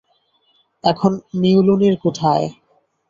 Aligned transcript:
এখন, 0.83 1.11
মিওলনির 1.35 1.95
কোথায়? 1.97 2.45